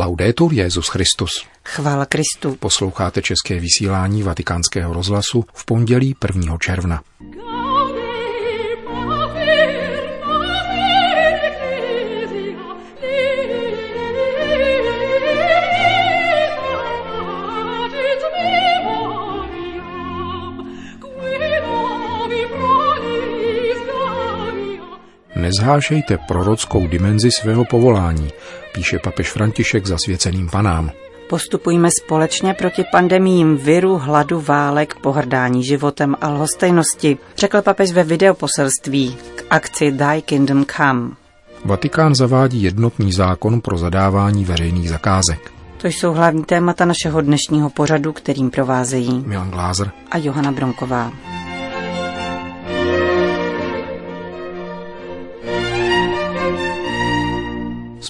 [0.00, 1.30] Laudetur Jezus Christus.
[1.64, 2.56] Chvála Kristu.
[2.56, 6.58] Posloucháte české vysílání Vatikánského rozhlasu v pondělí 1.
[6.58, 7.02] června.
[25.50, 28.28] Nezhášejte prorockou dimenzi svého povolání,
[28.72, 30.90] píše papež František zasvěceným panám.
[31.28, 39.16] Postupujme společně proti pandemím viru, hladu, válek, pohrdání životem a lhostejnosti, řekl papež ve videoposelství
[39.34, 41.10] k akci Thy Kingdom Come.
[41.64, 45.52] Vatikán zavádí jednotný zákon pro zadávání veřejných zakázek.
[45.76, 51.12] To jsou hlavní témata našeho dnešního pořadu, kterým provázejí Milan Glázer a Johana Bronková.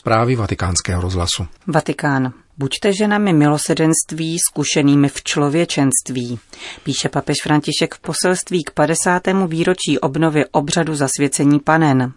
[0.00, 1.46] Zprávy vatikánského rozhlasu.
[1.66, 2.32] Vatikán.
[2.58, 6.38] Buďte ženami milosedenství, zkušenými v člověčenství,
[6.82, 9.22] píše papež František v poselství k 50.
[9.46, 12.12] výročí obnovy obřadu zasvěcení panen.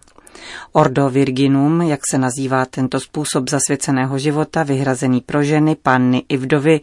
[0.72, 6.82] Ordo Virginum, jak se nazývá tento způsob zasvěceného života, vyhrazený pro ženy, panny i vdovy,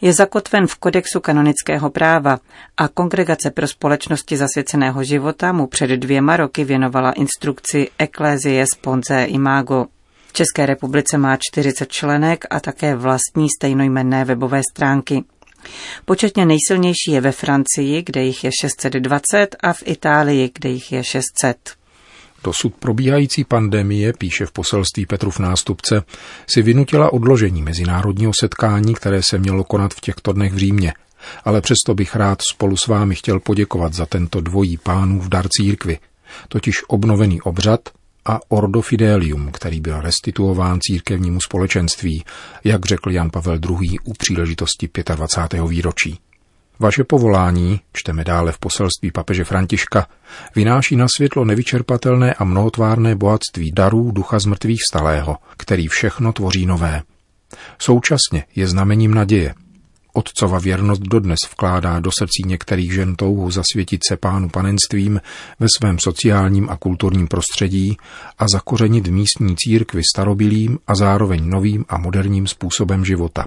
[0.00, 2.38] je zakotven v kodexu kanonického práva
[2.76, 9.86] a Kongregace pro společnosti zasvěceného života mu před dvěma roky věnovala instrukci Ecclesiae Sponze Imago.
[10.30, 15.24] V České republice má 40 členek a také vlastní stejnojmenné webové stránky.
[16.04, 21.04] Početně nejsilnější je ve Francii, kde jich je 620 a v Itálii, kde jich je
[21.04, 21.74] 600.
[22.44, 26.02] Dosud probíhající pandemie, píše v poselství Petrův nástupce,
[26.46, 30.92] si vynutila odložení mezinárodního setkání, které se mělo konat v těchto dnech v Římě.
[31.44, 35.98] Ale přesto bych rád spolu s vámi chtěl poděkovat za tento dvojí pánův dar církvy,
[36.48, 37.80] totiž obnovený obřad
[38.24, 42.24] a Ordo Fidelium, který byl restituován církevnímu společenství,
[42.64, 43.98] jak řekl Jan Pavel II.
[44.04, 45.68] u příležitosti 25.
[45.68, 46.18] výročí.
[46.78, 50.06] Vaše povolání, čteme dále v poselství papeže Františka,
[50.54, 57.02] vynáší na světlo nevyčerpatelné a mnohotvárné bohatství darů ducha zmrtvých stalého, který všechno tvoří nové.
[57.78, 59.54] Současně je znamením naděje,
[60.12, 65.20] Otcova věrnost dodnes vkládá do srdcí některých žen touhu zasvětit se pánu panenstvím
[65.60, 67.96] ve svém sociálním a kulturním prostředí
[68.38, 73.46] a zakořenit místní církvy starobilým a zároveň novým a moderním způsobem života.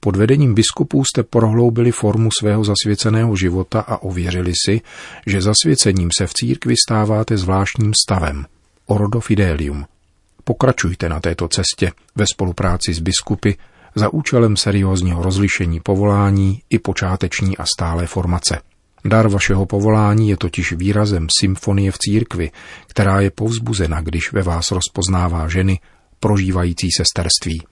[0.00, 4.80] Pod vedením biskupů jste prohloubili formu svého zasvěceného života a ověřili si,
[5.26, 8.46] že zasvěcením se v církvi stáváte zvláštním stavem.
[8.86, 9.86] Ordo Fidelium.
[10.44, 13.52] Pokračujte na této cestě ve spolupráci s biskupy,
[13.96, 18.60] za účelem seriózního rozlišení povolání i počáteční a stálé formace.
[19.04, 22.50] Dar vašeho povolání je totiž výrazem symfonie v církvi,
[22.86, 25.80] která je povzbuzena, když ve vás rozpoznává ženy
[26.20, 27.62] prožívající sesterství.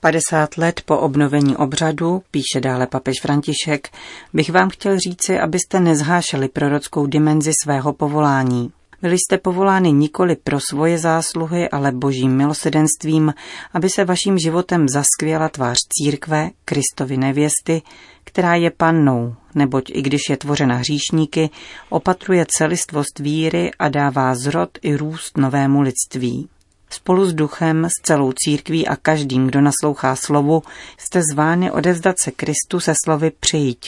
[0.00, 3.88] 50 let po obnovení obřadu, píše dále papež František,
[4.32, 8.72] bych vám chtěl říci, abyste nezhášeli prorockou dimenzi svého povolání.
[9.02, 13.34] Byli jste povoláni nikoli pro svoje zásluhy, ale božím milosedenstvím,
[13.72, 17.82] aby se vaším životem zaskvěla tvář církve, Kristovy nevěsty,
[18.24, 21.50] která je pannou, neboť i když je tvořena hříšníky,
[21.88, 26.48] opatruje celistvost víry a dává zrod i růst novému lidství.
[26.90, 30.62] Spolu s duchem, s celou církví a každým, kdo naslouchá slovu,
[30.98, 33.86] jste zváni odevzdat se Kristu se slovy přijít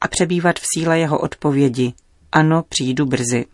[0.00, 1.92] a přebývat v síle jeho odpovědi.
[2.32, 3.46] Ano, přijdu brzy.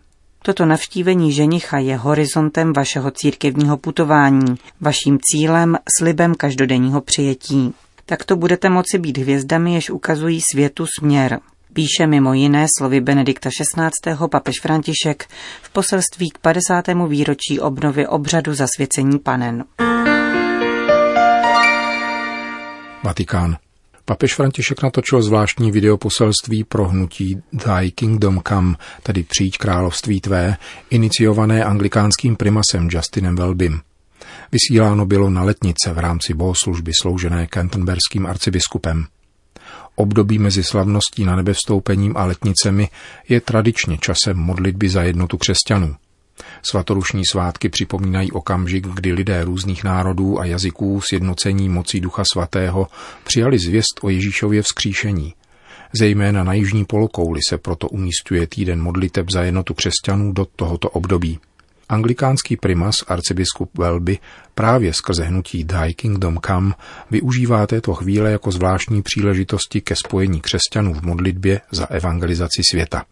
[0.46, 7.74] Toto navštívení ženicha je horizontem vašeho církevního putování, vaším cílem, slibem každodenního přijetí.
[8.06, 11.40] Takto budete moci být hvězdami, jež ukazují světu směr.
[11.72, 14.16] Píše mimo jiné slovy Benedikta XVI.
[14.30, 15.26] papež František
[15.62, 16.84] v poselství k 50.
[17.08, 19.64] výročí obnovy obřadu zasvěcení panen.
[23.02, 23.56] Vatikán.
[24.04, 30.56] Papež František natočil zvláštní videoposelství pro hnutí Thy Kingdom Come, tedy Přijď království tvé,
[30.90, 33.80] iniciované anglikánským primasem Justinem Welbym.
[34.52, 39.06] Vysíláno bylo na letnice v rámci bohoslužby sloužené Canterberským arcibiskupem.
[39.94, 42.88] Období mezi slavností na nebevstoupením a letnicemi
[43.28, 45.96] je tradičně časem modlitby za jednotu křesťanů.
[46.62, 52.86] Svatorušní svátky připomínají okamžik, kdy lidé různých národů a jazyků s jednocení mocí Ducha Svatého
[53.24, 55.34] přijali zvěst o Ježíšově vzkříšení.
[55.98, 61.38] Zejména na jižní polokouli se proto umístuje týden modliteb za jednotu křesťanů do tohoto období.
[61.88, 64.18] Anglikánský primas arcibiskup Welby
[64.54, 66.74] právě skrze hnutí Thy Kingdom Come
[67.10, 73.04] využívá této chvíle jako zvláštní příležitosti ke spojení křesťanů v modlitbě za evangelizaci světa.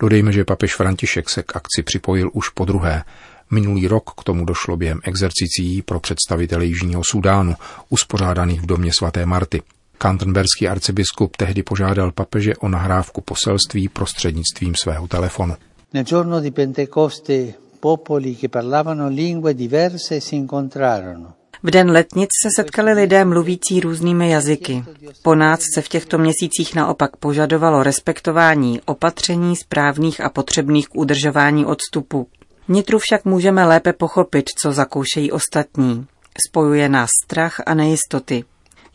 [0.00, 3.04] Dodejme, že papež František se k akci připojil už po druhé
[3.50, 7.54] Minulý rok k tomu došlo během exercicí pro představitele Jižního Sudánu,
[7.88, 9.62] uspořádaných v domě svaté Marty.
[9.98, 15.54] Kantenberský arcibiskup tehdy požádal papeže o nahrávku poselství prostřednictvím svého telefonu.
[15.92, 21.34] Nel giorno di Pentecoste popoli che parlavano lingue diverse si incontrarono.
[21.64, 24.84] V den letnic se setkali lidé mluvící různými jazyky.
[25.22, 31.66] Po nás se v těchto měsících naopak požadovalo respektování opatření správných a potřebných k udržování
[31.66, 32.26] odstupu.
[32.68, 36.06] Vnitru však můžeme lépe pochopit, co zakoušejí ostatní.
[36.48, 38.44] Spojuje nás strach a nejistoty.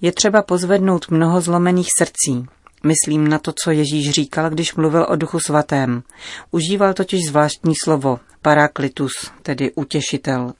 [0.01, 2.45] Je třeba pozvednout mnoho zlomených srdcí.
[2.83, 6.03] Myslím na to, co Ježíš říkal, když mluvil o duchu svatém.
[6.51, 9.11] Užíval totiž zvláštní slovo, paraklitus,
[9.41, 10.53] tedy utěšitel.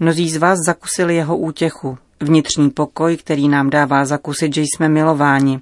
[0.00, 5.60] Mnozí z vás zakusili jeho útěchu, vnitřní pokoj, který nám dává zakusit, že jsme milováni,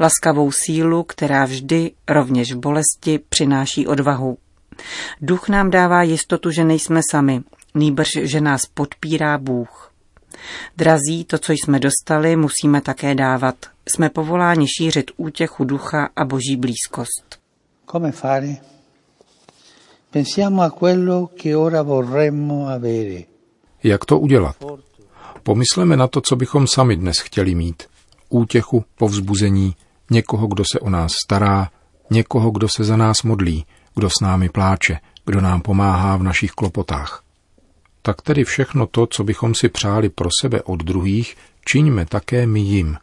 [0.00, 4.38] laskavou sílu, která vždy, rovněž v bolesti, přináší odvahu.
[5.20, 7.42] Duch nám dává jistotu, že nejsme sami,
[7.74, 9.92] nýbrž, že nás podpírá Bůh.
[10.76, 13.54] Drazí, to, co jsme dostali, musíme také dávat.
[13.94, 17.38] Jsme povoláni šířit útěchu ducha a boží blízkost.
[17.90, 18.56] Come fare?
[20.10, 23.37] Pensiamo a quello che ora vorremmo avere.
[23.82, 24.56] Jak to udělat?
[25.42, 27.82] Pomysleme na to, co bychom sami dnes chtěli mít.
[28.28, 29.76] Útěchu, povzbuzení,
[30.10, 31.70] někoho, kdo se o nás stará,
[32.10, 36.50] někoho, kdo se za nás modlí, kdo s námi pláče, kdo nám pomáhá v našich
[36.50, 37.22] klopotách.
[38.02, 42.60] Tak tedy všechno to, co bychom si přáli pro sebe od druhých, čiňme také my
[42.60, 42.96] jim.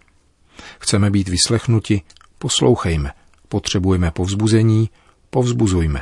[0.80, 2.02] Chceme být vyslechnuti,
[2.38, 3.12] poslouchejme.
[3.48, 4.90] Potřebujeme povzbuzení,
[5.30, 6.02] povzbuzujme.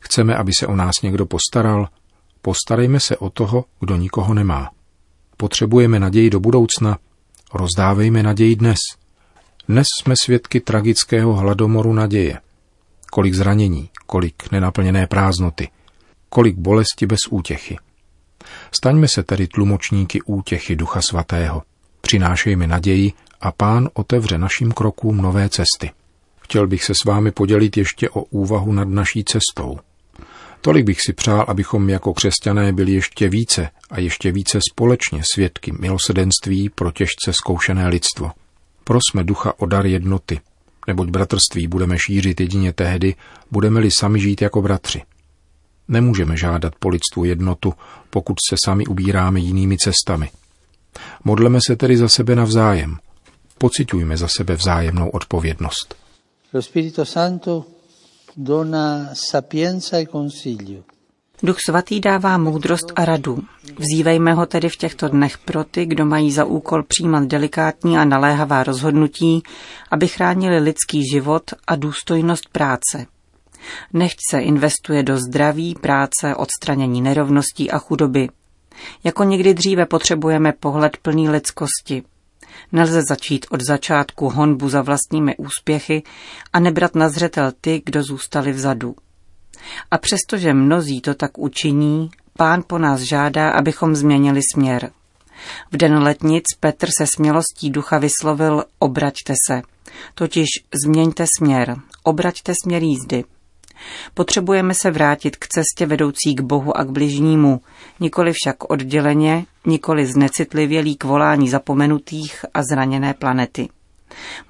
[0.00, 1.88] Chceme, aby se o nás někdo postaral,
[2.42, 4.70] postarejme se o toho, kdo nikoho nemá.
[5.36, 6.98] Potřebujeme naději do budoucna,
[7.54, 8.78] rozdávejme naději dnes.
[9.68, 12.40] Dnes jsme svědky tragického hladomoru naděje.
[13.10, 15.68] Kolik zranění, kolik nenaplněné prázdnoty,
[16.28, 17.78] kolik bolesti bez útěchy.
[18.72, 21.62] Staňme se tedy tlumočníky útěchy Ducha Svatého.
[22.00, 25.90] Přinášejme naději a pán otevře našim krokům nové cesty.
[26.40, 29.78] Chtěl bych se s vámi podělit ještě o úvahu nad naší cestou.
[30.60, 35.72] Tolik bych si přál, abychom jako křesťané byli ještě více a ještě více společně svědky
[35.80, 38.30] milosedenství pro těžce zkoušené lidstvo.
[38.84, 40.40] Prosme ducha o dar jednoty,
[40.86, 43.14] neboť bratrství budeme šířit jedině tehdy,
[43.50, 45.02] budeme-li sami žít jako bratři.
[45.88, 47.74] Nemůžeme žádat po lidstvu jednotu,
[48.10, 50.30] pokud se sami ubíráme jinými cestami.
[51.24, 52.96] Modleme se tedy za sebe navzájem.
[53.58, 55.94] Pocitujme za sebe vzájemnou odpovědnost.
[56.52, 57.64] Lo Spirito Santo
[58.36, 60.82] dona sapienza e consiglio.
[61.42, 63.38] Duch svatý dává moudrost a radu.
[63.78, 68.04] Vzívejme ho tedy v těchto dnech pro ty, kdo mají za úkol přijímat delikátní a
[68.04, 69.42] naléhavá rozhodnutí,
[69.90, 73.06] aby chránili lidský život a důstojnost práce.
[73.92, 78.28] Nechť se investuje do zdraví, práce, odstranění nerovností a chudoby.
[79.04, 82.02] Jako někdy dříve potřebujeme pohled plný lidskosti.
[82.72, 86.02] Nelze začít od začátku honbu za vlastními úspěchy
[86.52, 88.96] a nebrat na zřetel ty, kdo zůstali vzadu.
[89.90, 94.90] A přestože mnozí to tak učiní, pán po nás žádá, abychom změnili směr.
[95.72, 99.62] V den letnic Petr se smělostí ducha vyslovil obraťte se,
[100.14, 100.46] totiž
[100.84, 103.24] změňte směr, obraťte směr jízdy.
[104.14, 107.60] Potřebujeme se vrátit k cestě vedoucí k Bohu a k bližnímu,
[108.00, 113.68] nikoli však odděleně, nikoli znecitlivělí k volání zapomenutých a zraněné planety.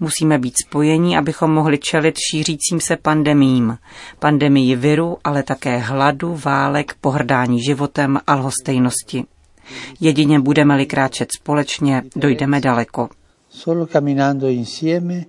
[0.00, 3.78] Musíme být spojení, abychom mohli čelit šířícím se pandemím.
[4.18, 9.24] Pandemii viru, ale také hladu, válek, pohrdání životem a lhostejnosti.
[10.00, 13.08] Jedině budeme-li kráčet společně, dojdeme daleko.
[13.48, 15.24] Solo camminando insieme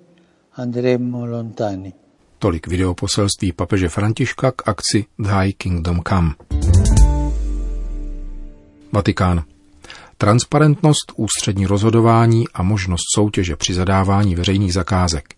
[0.54, 1.94] andremo lontani.
[2.40, 6.34] Tolik videoposelství papeže Františka k akci Thy Kingdom Come.
[8.92, 9.51] Vatikán.
[10.22, 15.34] Transparentnost, ústřední rozhodování a možnost soutěže při zadávání veřejných zakázek.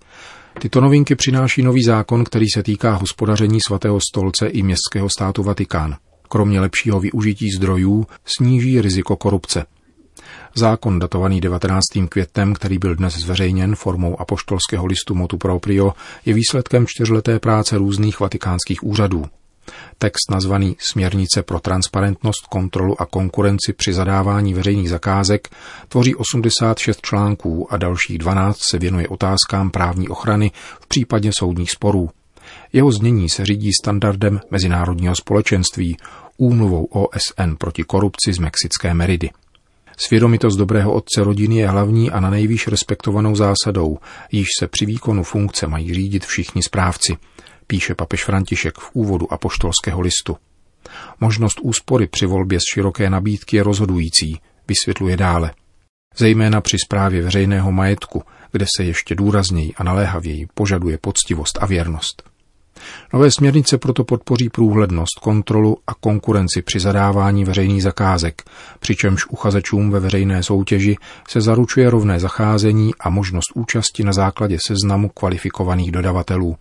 [0.60, 5.96] Tyto novinky přináší nový zákon, který se týká hospodaření svatého stolce i městského státu Vatikán.
[6.30, 9.66] Kromě lepšího využití zdrojů sníží riziko korupce.
[10.56, 11.82] Zákon datovaný 19.
[12.10, 15.94] květnem, který byl dnes zveřejněn formou apoštolského listu Motu Proprio,
[16.25, 19.25] je výsledkem čtyřleté práce různých vatikánských úřadů.
[19.98, 25.50] Text nazvaný Směrnice pro transparentnost, kontrolu a konkurenci při zadávání veřejných zakázek
[25.88, 30.51] tvoří 86 článků a dalších 12 se věnuje otázkám právní ochrany
[30.82, 32.10] v případě soudních sporů.
[32.74, 35.98] Jeho znění se řídí standardem mezinárodního společenství,
[36.38, 39.29] úmluvou OSN proti korupci z Mexické Meridy.
[39.98, 43.98] Svědomitost dobrého otce rodiny je hlavní a na nejvýš respektovanou zásadou,
[44.32, 47.17] již se při výkonu funkce mají řídit všichni správci,
[47.67, 50.38] píše papež František v úvodu apoštolského listu.
[51.20, 55.53] Možnost úspory při volbě z široké nabídky je rozhodující, vysvětluje dále.
[56.17, 62.33] Zejména při správě veřejného majetku, kde se ještě důrazněji a naléhavěji požaduje poctivost a věrnost.
[63.13, 68.44] Nové směrnice proto podpoří průhlednost, kontrolu a konkurenci při zadávání veřejných zakázek,
[68.80, 70.96] přičemž uchazečům ve veřejné soutěži
[71.27, 76.58] se zaručuje rovné zacházení a možnost účasti na základě seznamu kvalifikovaných dodavatelů,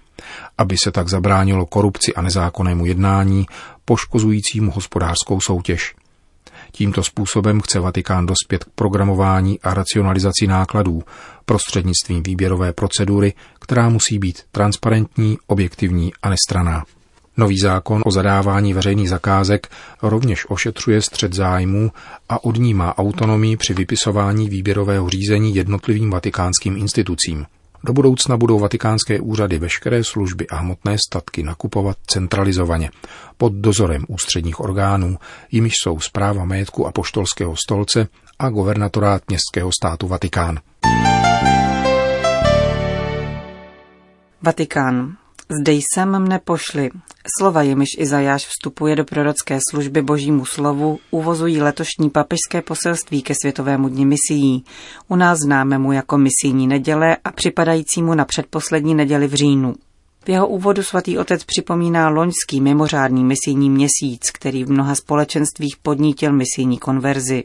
[0.59, 3.47] aby se tak zabránilo korupci a nezákonnému jednání
[3.85, 5.95] poškozujícímu hospodářskou soutěž.
[6.73, 11.03] Tímto způsobem chce Vatikán dospět k programování a racionalizaci nákladů
[11.45, 16.85] prostřednictvím výběrové procedury, která musí být transparentní, objektivní a nestraná.
[17.37, 19.69] Nový zákon o zadávání veřejných zakázek
[20.03, 21.91] rovněž ošetřuje střed zájmů
[22.29, 27.47] a odnímá autonomii při vypisování výběrového řízení jednotlivým vatikánským institucím.
[27.85, 32.91] Do budoucna budou vatikánské úřady veškeré služby a hmotné statky nakupovat centralizovaně
[33.37, 35.19] pod dozorem ústředních orgánů,
[35.53, 40.59] jimiž jsou zpráva majetku a poštolského stolce a governatorát městského státu Vatikán.
[44.45, 45.17] Vatikán.
[45.61, 46.91] Zde jsem mne pošli.
[47.39, 53.89] Slova, jimiž Izajáš vstupuje do prorocké služby božímu slovu, uvozují letošní papežské poselství ke Světovému
[53.89, 54.65] dni misií,
[55.09, 59.75] u nás známému jako misijní neděle a připadajícímu na předposlední neděli v říjnu.
[60.25, 66.33] V jeho úvodu svatý otec připomíná loňský mimořádný misijní měsíc, který v mnoha společenstvích podnítil
[66.33, 67.45] misijní konverzi.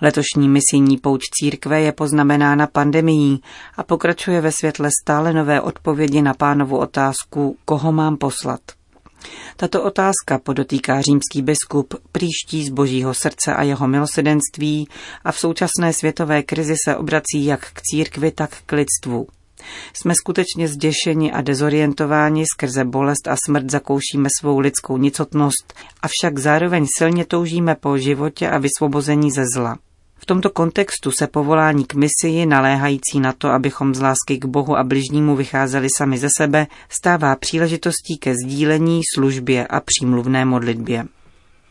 [0.00, 3.42] Letošní misijní pouč církve je poznamenána pandemií
[3.76, 8.60] a pokračuje ve světle stále nové odpovědi na pánovu otázku, koho mám poslat.
[9.56, 14.88] Tato otázka podotýká římský biskup, příští z božího srdce a jeho milosedenství
[15.24, 19.26] a v současné světové krizi se obrací jak k církvi, tak k lidstvu.
[19.92, 26.86] Jsme skutečně zděšeni a dezorientováni, skrze bolest a smrt zakoušíme svou lidskou nicotnost, avšak zároveň
[26.98, 29.78] silně toužíme po životě a vysvobození ze zla.
[30.20, 34.76] V tomto kontextu se povolání k misii, naléhající na to, abychom z lásky k Bohu
[34.76, 41.04] a bližnímu vycházeli sami ze sebe, stává příležitostí ke sdílení, službě a přímluvné modlitbě.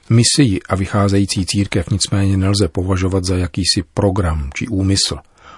[0.09, 5.17] Misii a vycházející církev nicméně nelze považovat za jakýsi program či úmysl,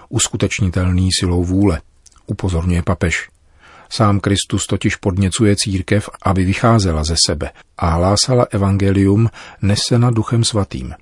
[0.09, 1.81] uskutečnitelný silou vůle
[2.29, 3.29] upozorňuje papež.
[3.91, 9.29] Sám Kristus totiž podněcuje církev, aby vycházela ze sebe a hlásala evangelium
[9.62, 10.93] nesena duchem svatým.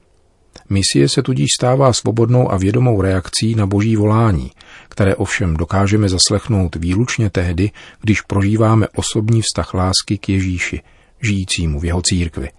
[0.70, 4.52] Misie se tudíž stává svobodnou a vědomou reakcí na boží volání,
[4.90, 10.82] které ovšem dokážeme zaslechnout výlučně tehdy, když prožíváme osobní vztah lásky k Ježíši,
[11.22, 12.50] žijícímu v jeho církvi.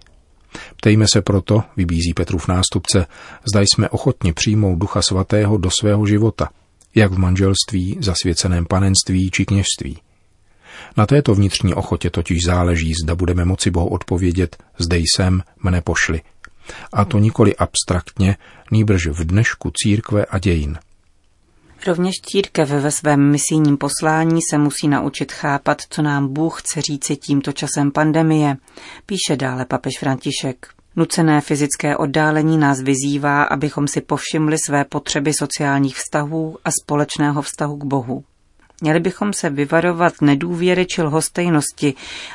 [0.75, 3.05] Ptejme se proto, vybízí Petrův nástupce,
[3.53, 6.49] zda jsme ochotni přijmout Ducha Svatého do svého života–
[6.99, 9.97] jak v manželství, zasvěceném panenství či kněžství.
[10.97, 16.21] Na této vnitřní ochotě totiž záleží, zda budeme moci Bohu odpovědět, zde jsem, mne pošli.
[16.93, 18.37] A to nikoli abstraktně,
[18.71, 20.77] nýbrž v dnešku církve a dějin.
[21.87, 27.15] Rovněž církev ve svém misijním poslání se musí naučit chápat, co nám Bůh chce říci
[27.15, 28.57] tímto časem pandemie,
[29.05, 30.67] píše dále papež František.
[30.99, 37.77] Nucené fyzické oddálení nás vyzývá, abychom si povšimli své potřeby sociálních vztahů a společného vztahu
[37.77, 38.23] k Bohu.
[38.81, 41.93] Měli bychom se vyvarovat nedůvěry či lhostejnosti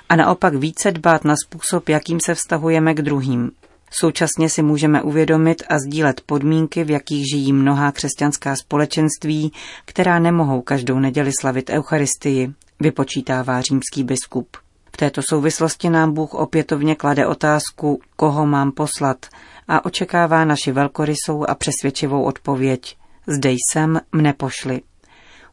[0.08, 3.50] a naopak více dbát na způsob, jakým se vztahujeme k druhým.
[3.90, 9.52] Současně si můžeme uvědomit a sdílet podmínky, v jakých žijí mnohá křesťanská společenství,
[9.84, 14.63] která nemohou každou neděli slavit Eucharistii, vypočítává římský biskup.
[14.94, 19.26] V této souvislosti nám Bůh opětovně klade otázku, koho mám poslat
[19.68, 22.96] a očekává naši velkorysou a přesvědčivou odpověď.
[23.26, 24.80] Zde jsem, mne pošli.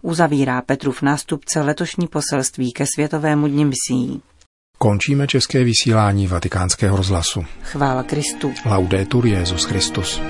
[0.02, 4.22] Uzavírá Petrův nástupce letošní poselství ke Světovému dni misí.
[4.78, 7.46] Končíme české vysílání vatikánského rozhlasu.
[7.62, 8.54] Chvála Kristu.
[8.66, 10.22] Laudetur Jezus Christus.